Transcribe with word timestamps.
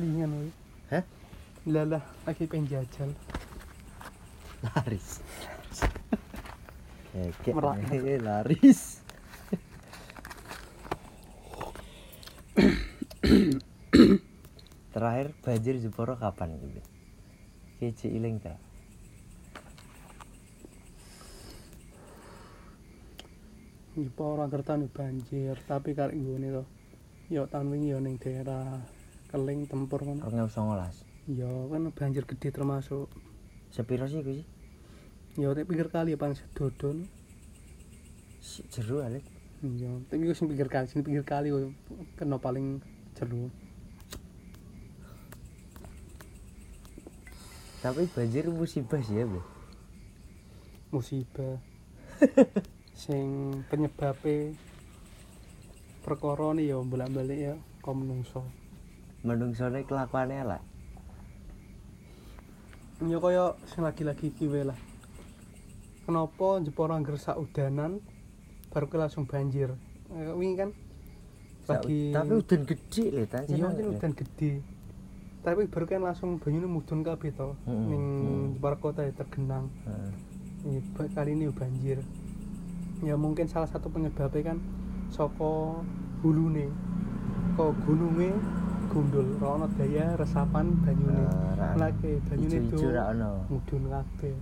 selingan 0.00 0.32
woy. 0.32 0.48
Hah? 0.88 1.04
Lalah 1.68 2.00
lagi 2.24 2.48
pengen 2.48 2.72
jajal. 2.72 3.12
laris 4.60 5.20
Keke 7.12 7.52
Merak. 7.52 7.84
eh, 7.92 8.20
laris 8.20 9.04
terakhir 14.92 15.32
banjir 15.44 15.80
Jeporo 15.80 16.16
kapan 16.16 16.56
gitu 16.60 16.80
Kece 17.76 18.08
iling 18.08 18.40
ta 18.40 18.56
Ipa 24.00 24.22
ora 24.24 24.48
kertane 24.48 24.88
banjir, 24.88 25.60
tapi 25.68 25.92
karek 25.92 26.16
nggone 26.16 26.48
to. 26.56 26.64
Ya 27.28 27.44
tahun 27.44 27.68
wingi 27.68 27.92
ya 27.92 27.98
ning 28.00 28.16
daerah 28.16 28.80
Keling 29.30 29.70
Tempur 29.70 30.02
ngono. 30.02 30.26
Rongeu 30.26 30.50
songolas 30.50 31.06
Ya 31.30 31.46
kan 31.46 31.94
banjir 31.94 32.26
gede 32.26 32.50
termasuk. 32.50 33.06
sepiro 33.70 34.10
sih 34.10 34.18
gue 34.20 34.42
sih 34.42 34.46
Ya 35.38 35.54
tek 35.54 35.64
pinggir 35.64 35.86
kali 35.88 36.10
ya 36.12 36.18
paling 36.18 36.34
sedodon. 36.34 37.06
Si- 38.42 38.66
jeru 38.68 39.00
alik 39.00 39.22
Ya, 39.60 39.92
tapi 40.08 40.24
sing 40.32 40.48
pinggir 40.48 40.66
kali, 40.66 40.88
sing 40.88 41.04
pinggir 41.04 41.20
kali 41.22 41.52
kok 41.52 41.68
kena 42.16 42.40
paling 42.40 42.80
jero. 43.12 43.52
tapi 47.80 48.04
banjir 48.12 48.44
musibah 48.48 49.00
sih 49.00 49.16
ya 49.16 49.24
bro 49.24 49.40
musibah 50.92 51.56
sing 53.04 53.24
penyebabe 53.72 54.52
perkara 56.04 56.52
ni 56.52 56.68
ya 56.68 56.76
bolak-balik 56.76 57.40
ya 57.40 57.54
kok 57.80 57.96
menungso 57.96 58.44
menungsone 59.20 59.84
kelakuannya 59.84 60.42
lah. 60.44 60.62
Ya 63.00 63.16
kaya 63.16 63.56
sing 63.64 63.80
lagi-lagi 63.80 64.32
kiwe 64.32 64.68
lah. 64.68 64.76
Kenapa 66.04 66.60
Jepara 66.60 66.96
angger 66.96 67.16
sak 67.16 67.40
udanan 67.40 68.00
baru 68.68 68.86
ke 68.88 68.96
langsung 69.00 69.24
banjir? 69.24 69.72
Eh, 70.12 70.32
wingi 70.36 70.56
kan? 70.58 70.70
Lagi 71.68 72.10
tapi 72.12 72.34
udan 72.34 72.62
gede 72.66 73.04
lho 73.14 73.24
tan 73.30 73.46
iya 73.46 73.68
kan 73.70 73.88
udan 73.88 74.12
gede. 74.12 74.52
Tapi 75.40 75.64
baru 75.70 75.84
kan 75.86 76.02
langsung 76.04 76.36
banyune 76.36 76.68
mudun 76.68 77.00
kabeh 77.00 77.32
to 77.32 77.56
Mm-mm. 77.64 77.86
ning 77.88 78.04
Mm. 78.20 78.46
Jepara 78.58 78.76
kota 78.76 79.00
ya 79.06 79.12
tergenang. 79.16 79.72
Heeh. 79.88 80.12
Iya, 80.60 80.80
ba- 80.92 81.12
kali 81.16 81.32
ini 81.32 81.48
banjir. 81.48 81.98
Ya 83.00 83.16
mungkin 83.16 83.48
salah 83.48 83.64
satu 83.64 83.88
penyebabnya 83.88 84.52
kan 84.52 84.58
saka 85.08 85.80
hulune 86.20 86.68
kok 87.56 87.72
gununge 87.88 88.36
gundul 88.90 89.26
ana 89.38 89.66
daya 89.78 90.18
resapan 90.18 90.74
banyune 90.82 91.14
Eh, 91.14 91.52
ra 91.54 91.68
lagi 91.78 92.18
banyune 92.26 92.56
itu 92.66 92.90
ra 92.90 93.14
ono 93.14 93.46
mudun 93.46 93.86
kabeh 93.86 94.34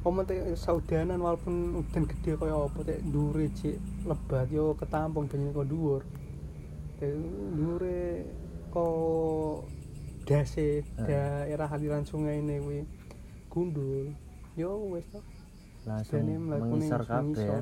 Pomo 0.00 0.24
teh 0.24 0.40
saudanan 0.56 1.20
walaupun 1.20 1.76
udan 1.76 2.08
gede 2.08 2.32
kaya 2.40 2.56
apa 2.56 2.80
teh 2.88 2.96
ndure 3.04 3.52
cik 3.52 3.76
lebat 4.08 4.48
yo 4.48 4.72
ketampung 4.72 5.28
banyune 5.28 5.52
kok 5.52 5.68
dhuwur. 5.68 6.02
Teh 6.96 7.12
ndure 7.52 8.24
kok 8.72 9.68
dase 10.24 10.80
Eh. 10.80 11.04
daerah 11.04 11.68
aliran 11.68 12.08
sungai 12.08 12.40
ini 12.40 12.56
kuwi 12.64 12.80
gundul. 13.52 14.08
Yo 14.56 14.88
wis 14.88 15.04
to. 15.12 15.20
langsung 15.84 16.24
mengisor 16.48 17.04
kabeh 17.04 17.40
ya. 17.40 17.60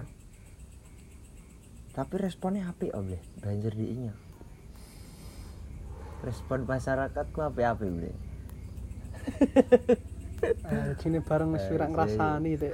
tapi 1.95 2.15
responnya 2.19 2.71
apik 2.71 2.91
om 2.95 3.07
Ble. 3.07 3.19
banjir 3.39 3.75
di 3.75 3.87
inya 3.95 4.15
respon 6.21 6.67
masyarakat 6.67 7.25
ku 7.31 7.41
apik-apik 7.41 7.91
bre 7.91 8.13
Eh, 10.39 10.95
sini 11.03 11.19
bareng 11.19 11.51
wis 11.51 11.67
Eh, 11.67 11.75
wira 11.75 11.91
iya, 11.91 11.93
ngrasani 11.93 12.53
teh. 12.55 12.71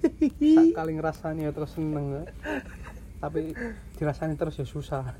Sak 0.60 0.76
kali 0.76 0.92
ngrasani 0.92 1.48
ya 1.48 1.56
terus 1.56 1.72
seneng. 1.72 2.20
ya. 2.20 2.22
Tapi 3.16 3.56
dirasani 3.96 4.36
terus 4.36 4.60
ya 4.60 4.68
susah. 4.68 5.16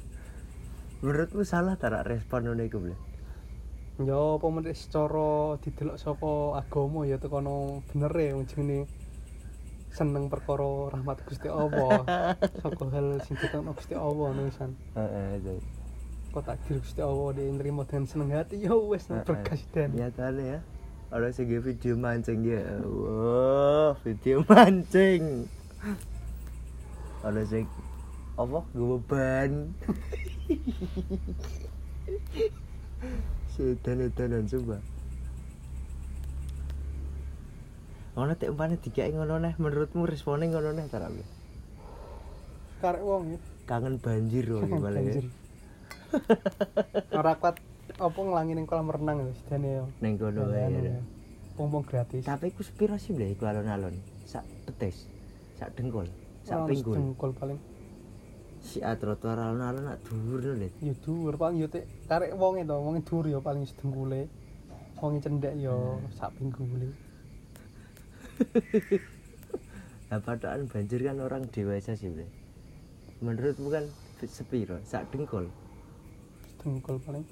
menurutmu 0.99 1.47
salah 1.47 1.79
tak 1.79 1.95
respon 2.05 2.43
ngono 2.45 2.61
iku 2.61 2.83
bre 2.83 2.93
Ya 4.03 4.19
apa 4.19 4.47
meneh 4.53 4.75
secara 4.77 5.57
didelok 5.65 5.97
saka 5.97 6.59
agama 6.61 7.07
ya 7.07 7.17
tekono 7.17 7.81
bener 7.89 8.11
wong 8.37 8.45
jenenge 8.45 8.85
seneng 9.89 10.29
perkara 10.29 10.93
rahmat 10.93 11.25
Gusti 11.25 11.49
Allah. 11.49 12.05
Saka 12.63 12.85
hal 12.93 13.17
sing 13.25 13.35
ditekono 13.41 13.73
Gusti 13.73 13.97
Allah 13.97 14.29
nulisan. 14.37 14.77
heeh 14.93 15.41
jadi 15.41 15.63
Kok 16.29 16.43
takdir 16.45 16.77
Gusti 16.79 17.01
Allah 17.01 17.29
dia 17.35 17.49
nerima 17.49 17.83
dengan 17.89 18.05
seneng 18.05 18.31
hati 18.37 18.61
ya 18.63 18.77
wis 18.77 19.09
Heeh. 19.09 19.25
berkah 19.25 19.59
dan. 19.73 19.97
ya 19.97 20.61
orang 21.09 21.33
sing 21.33 21.49
nge 21.49 21.61
video 21.65 21.97
mancing 21.97 22.41
ya 22.45 22.61
wah 22.85 23.97
video 24.05 24.45
mancing 24.45 25.49
orang 27.25 27.49
sing 27.49 27.65
apa 28.37 28.61
gue 28.77 28.87
beban 29.01 29.73
sedan-edanan 33.57 34.45
coba 34.45 34.77
ngono 38.13 38.33
tek 38.37 38.53
umpane 38.53 38.77
dikai 38.77 39.15
ngono 39.17 39.41
neh 39.41 39.57
menurutmu 39.57 40.05
responnya 40.05 40.51
ngono 40.51 40.75
neh 40.75 40.91
ta 40.91 40.99
Rabi? 40.99 41.23
Karek 42.83 43.03
wong 43.03 43.23
ya. 43.33 43.39
kangen 43.65 43.97
banjir 44.03 44.51
loh 44.51 44.67
gimana 44.67 44.99
ya. 44.99 45.23
Ora 47.19 47.33
kuat 47.37 47.57
apa 47.99 48.19
nglangi 48.19 48.53
ning 48.55 48.67
kolam 48.69 48.89
renang 48.93 49.27
ya 49.27 49.33
sedane 49.43 49.69
ya. 49.83 49.85
neng 50.01 50.15
kono 50.21 50.49
wae. 50.49 51.03
Pompong 51.59 51.83
gratis. 51.83 52.23
tapi 52.23 52.55
ku 52.55 52.63
sepiro 52.63 52.95
sih 52.95 53.11
beli 53.11 53.35
iku 53.35 53.51
alon-alon 53.51 53.99
sak 54.23 54.47
betis 54.63 55.11
sak 55.59 55.75
dengkul 55.75 56.07
sak 56.47 56.71
pinggul 56.71 56.95
Dengkul 56.95 57.35
paling. 57.35 57.59
si 58.63 58.79
trotoar 58.79 59.39
alon-alon 59.43 59.83
nak 59.91 59.99
dhuwur 60.07 60.39
lho 60.39 60.55
Lid. 60.55 60.73
Ya 60.79 60.95
dhuwur 60.95 61.35
paling 61.35 61.59
ya 61.59 61.67
tek 61.67 61.91
karek 62.07 62.31
wonge 62.39 62.63
to, 62.63 62.79
wonge 62.79 63.03
dhuwur 63.03 63.27
ya 63.27 63.39
paling 63.43 63.67
sedengkule. 63.67 64.31
Wonge 65.03 65.19
cendek 65.19 65.55
ya 65.59 65.75
sak 66.15 66.31
pinggule. 66.39 66.95
Nah, 70.09 70.25
padahal 70.25 70.65
banjir 70.65 71.05
kan 71.05 71.21
orang 71.21 71.53
dewasa 71.53 71.93
sih. 71.93 72.09
Menurutmu 73.21 73.69
kan 73.69 73.85
sepiro? 74.25 74.81
Sak 74.89 75.13
dengkul. 75.13 75.53
sedengkul 76.59 76.99
paling 77.07 77.23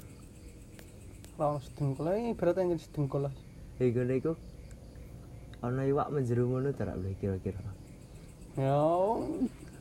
lawan 1.34 1.58
sedengkul 1.58 2.06
ini 2.14 2.30
berat 2.38 2.62
yang 2.62 2.78
sedengkul 2.78 3.26
lah 3.26 3.34
hei 3.82 3.90
gue 3.90 4.06
nih 4.06 4.22
kok 4.22 4.38
iwak 5.66 6.08
menjeru 6.14 6.46
ngono 6.46 6.70
tidak 6.70 6.94
boleh 6.94 7.18
kira-kira 7.18 7.58
ya 8.54 8.78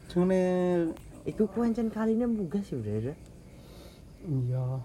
cuma 0.09 0.41
iku 1.29 1.45
kau 1.45 1.61
encan 1.61 1.93
kaline 1.93 2.25
ini 2.25 2.35
buka 2.41 2.57
sih 2.65 2.73
berada 2.73 3.13
iya 4.25 4.81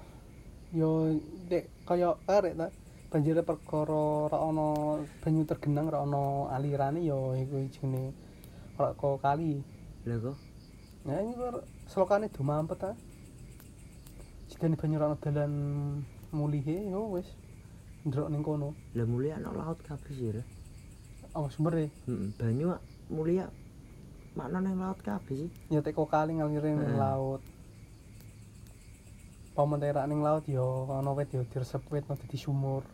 yo 0.76 1.16
dek 1.48 1.64
kaya 1.88 2.20
arek 2.28 2.54
ta 2.60 2.68
banjir 3.08 3.40
perkara 3.40 4.28
ra 4.28 4.38
ana 4.44 5.00
banyu 5.24 5.48
tergenang 5.48 5.88
ra 5.88 6.04
ana 6.04 6.52
alirane 6.52 7.00
yo 7.00 7.32
iku 7.32 7.64
jenenge 7.72 8.12
ra 8.76 8.92
kali 8.92 9.64
lho 10.04 10.16
kok 10.20 10.36
ya 11.08 11.16
iki 11.24 11.32
selokane 11.88 12.28
do 12.28 12.44
mampet 12.44 12.76
ta 12.76 12.92
Jidane 14.60 14.76
banyu 14.76 14.96
ora 15.00 15.06
ana 15.08 15.16
dalan 15.24 15.52
mulihe 16.36 16.92
yo 16.92 17.16
wis 17.16 17.24
ndrok 18.04 18.28
ning 18.28 18.44
kono. 18.44 18.76
lah 18.92 19.08
mulia 19.08 19.40
ana 19.40 19.56
laut 19.56 19.80
kabeh 19.80 20.12
sih. 20.12 20.36
Oh 21.32 21.48
sumber 21.48 21.80
Heeh, 21.80 21.88
banyu 22.36 22.76
mulia 23.08 23.48
makna 24.36 24.60
nang 24.60 24.76
laut 24.76 25.00
kabeh 25.00 25.48
sih. 25.48 25.50
ya 25.72 25.80
teko 25.80 26.04
kali 26.04 26.36
ngalir 26.36 26.60
ning 26.60 26.76
Heeh. 26.76 26.92
laut. 26.92 27.40
Pementerak 29.56 30.04
ning 30.04 30.20
laut 30.20 30.44
yo 30.44 30.92
ana 30.92 31.16
wit 31.16 31.32
yo 31.32 31.40
diresep 31.48 31.80
wit 31.88 32.04
mau 32.04 32.20
dadi 32.20 32.36
sumur. 32.36 32.84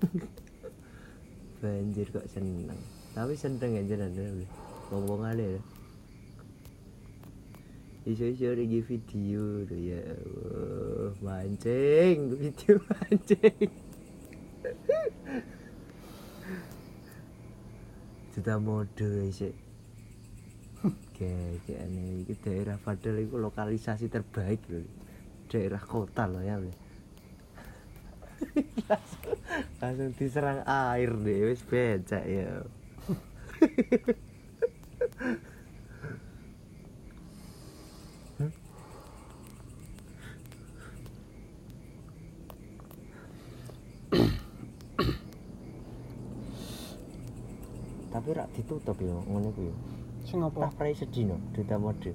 Banjir 1.60 2.08
kok 2.08 2.24
seneng. 2.32 2.80
Tapi 3.12 3.36
seneng 3.36 3.76
ya 3.76 3.84
Bre. 3.84 4.48
Wong-wong 4.88 5.20
ale. 5.28 5.60
ya. 5.60 5.60
Iso-iso 8.08 8.56
lagi 8.56 8.80
video 8.80 9.68
tuh 9.68 9.76
ya 9.76 10.00
Allah, 10.00 11.12
mancing, 11.20 12.40
video 12.40 12.80
mancing. 12.88 13.68
Sudah 18.32 18.56
mode 18.56 19.28
sih. 19.28 19.52
Kayak 21.20 21.68
ini 21.68 22.24
daerah 22.40 22.80
padahal 22.80 23.28
itu 23.28 23.36
lokalisasi 23.36 24.08
terbaik 24.08 24.64
loh. 24.72 24.88
Daerah 25.52 25.84
kota 25.84 26.24
loh 26.24 26.40
ya. 26.40 26.56
Langsung, 28.88 29.36
langsung 29.84 30.10
diserang 30.16 30.64
air 30.64 31.12
deh, 31.12 31.52
wis 31.52 31.60
becak 31.60 32.24
ya. 32.24 32.64
tapi 48.18 48.34
rak 48.34 48.50
ditutup 48.50 48.98
yo 48.98 49.22
ngono 49.30 49.54
ku 49.54 49.70
yo 49.70 49.74
sing 50.26 50.42
apa? 50.42 50.74
Prai 50.74 50.90
sedino 50.90 51.38
duta 51.54 51.78
mode 51.78 52.10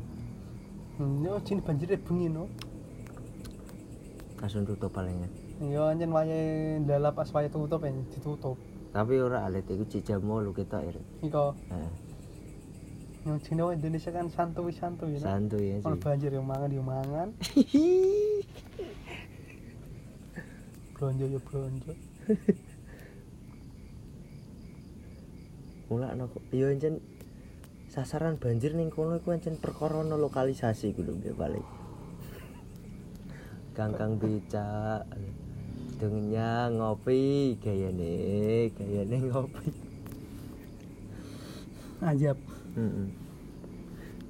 hmm, 1.00 1.24
yo 1.24 1.40
jin 1.48 1.64
banjir 1.64 1.96
bengi 1.96 2.28
no. 2.28 2.52
Langsung 4.44 4.68
tutup 4.68 4.92
palingnya 4.92 5.32
yo 5.64 5.88
anjen 5.88 6.12
wayahe 6.12 6.84
ndala 6.84 7.16
pas 7.16 7.32
wayahe 7.32 7.56
tutup 7.56 7.88
ya 7.88 7.96
ditutup. 8.12 8.60
Tapi 8.92 9.16
ora 9.24 9.48
alit 9.48 9.64
iku 9.72 9.88
cik 9.88 10.04
jam 10.04 10.20
8 10.28 10.52
kita 10.52 10.84
ir 10.84 11.00
iko 11.24 11.56
Heeh. 11.72 11.92
yang 13.24 13.40
Cina 13.40 13.72
Indonesia 13.72 14.12
kan 14.12 14.28
santuy 14.28 14.76
santuy 14.76 15.16
no? 15.16 15.24
Santuy 15.24 15.72
ya 15.72 15.78
kalau 15.80 15.96
banjir 16.04 16.36
yo 16.36 16.44
mangan 16.44 16.68
yo 16.68 16.84
mangan. 16.84 17.32
Belanja 21.00 21.26
yo 21.32 21.40
belanja 21.40 21.96
mulak 25.94 26.18
no 26.18 26.26
yo 26.50 26.74
encen 26.74 26.98
sasaran 27.94 28.42
banjir 28.42 28.74
ning 28.74 28.90
kono 28.90 29.22
iku 29.22 29.38
encen 29.38 29.62
perkara 29.62 30.02
no 30.02 30.18
lokalisasi 30.18 30.98
lho 30.98 31.14
ya 31.22 31.38
paling 31.38 31.62
kangkang 33.78 34.18
becak 34.18 35.06
dengnya 36.02 36.74
ngopi 36.74 37.54
gayane 37.62 38.14
gayane 38.74 39.18
ngopi. 39.30 39.70
Ajab 42.02 42.38
heeh 42.74 43.08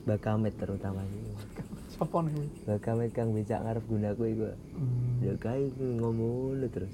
bakamet 0.04 0.51
terutama 0.60 1.00
sopo 1.88 2.19
nih 2.27 2.51
bakamet 2.68 3.15
kang 3.15 3.31
becak 3.31 3.63
ngarep 3.63 3.83
gunaku 3.88 4.24
iku. 4.36 4.45
Hmm. 4.75 5.24
ya 5.24 5.33
kae 5.39 5.71
ngomong 5.80 6.60
terus 6.68 6.92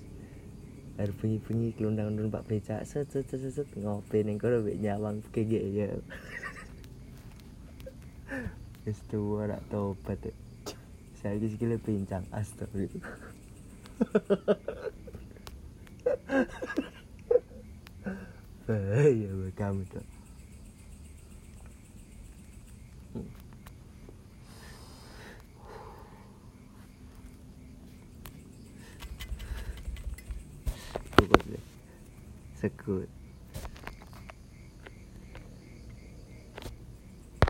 Air 0.99 1.15
bengi-bengi 1.15 1.79
kelundang 1.79 2.11
numpak 2.11 2.43
becak 2.43 2.83
set 2.83 3.07
set 3.07 3.23
set 3.31 3.39
set, 3.39 3.63
ngopi 3.79 4.19
ning 4.19 4.35
kono 4.35 4.59
mek 4.59 4.83
nyawang 4.83 5.23
kege 5.31 5.63
ya. 5.71 5.87
Wis 8.83 8.99
tuwa 9.07 9.47
rak 9.47 9.63
tobat. 9.71 10.19
ya. 10.19 10.35
Saiki 11.23 11.55
sikile 11.55 11.79
pincang 11.79 12.27
astagfirullah. 12.35 13.15
Bahaya 18.67 19.31
kamu 19.55 19.87
tuh. 19.87 20.18
good. 32.77 33.09